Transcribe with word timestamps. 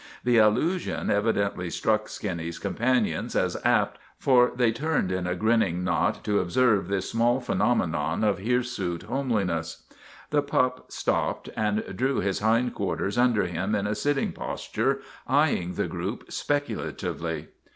The 0.23 0.37
allusion 0.39 1.11
evidently 1.11 1.69
struck 1.69 2.07
Skinny's 2.09 2.57
companions 2.57 3.35
as 3.35 3.55
apt, 3.63 3.99
for 4.17 4.51
they 4.55 4.71
turned 4.71 5.11
in 5.11 5.27
a 5.27 5.35
grinning 5.35 5.83
knot 5.83 6.23
to 6.23 6.39
observe 6.39 6.87
this 6.87 7.11
small 7.11 7.39
phenomenon 7.39 8.23
of 8.23 8.39
hirsute 8.39 9.03
homeliness. 9.03 9.83
The 10.31 10.41
pup 10.41 10.91
stopped 10.91 11.51
and 11.55 11.83
drew 11.95 12.17
his 12.19 12.39
hind 12.39 12.73
quarters 12.73 13.15
under 13.15 13.43
him 13.45 13.75
in 13.75 13.85
a 13.85 13.93
sitting 13.93 14.31
posture, 14.31 15.01
eyeing 15.27 15.73
the 15.73 15.87
group 15.87 16.31
specula 16.31 16.91
tively. 16.93 17.49